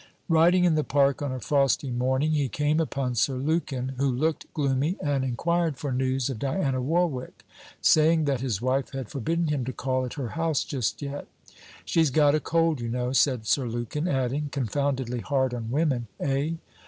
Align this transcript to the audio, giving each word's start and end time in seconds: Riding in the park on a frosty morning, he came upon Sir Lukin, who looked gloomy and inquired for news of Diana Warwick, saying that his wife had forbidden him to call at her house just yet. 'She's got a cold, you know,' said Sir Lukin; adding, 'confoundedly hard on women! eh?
Riding 0.29 0.63
in 0.63 0.73
the 0.73 0.83
park 0.83 1.21
on 1.21 1.31
a 1.31 1.39
frosty 1.39 1.91
morning, 1.91 2.31
he 2.31 2.49
came 2.49 2.79
upon 2.79 3.13
Sir 3.13 3.35
Lukin, 3.35 3.89
who 3.99 4.09
looked 4.09 4.51
gloomy 4.51 4.97
and 4.99 5.23
inquired 5.23 5.77
for 5.77 5.91
news 5.91 6.27
of 6.27 6.39
Diana 6.39 6.81
Warwick, 6.81 7.45
saying 7.81 8.25
that 8.25 8.41
his 8.41 8.63
wife 8.63 8.93
had 8.93 9.09
forbidden 9.09 9.49
him 9.49 9.63
to 9.65 9.71
call 9.73 10.03
at 10.03 10.15
her 10.15 10.29
house 10.29 10.63
just 10.63 11.03
yet. 11.03 11.27
'She's 11.85 12.09
got 12.09 12.33
a 12.33 12.39
cold, 12.39 12.81
you 12.81 12.89
know,' 12.89 13.13
said 13.13 13.45
Sir 13.45 13.67
Lukin; 13.67 14.07
adding, 14.07 14.49
'confoundedly 14.51 15.19
hard 15.19 15.53
on 15.53 15.69
women! 15.69 16.07
eh? 16.19 16.53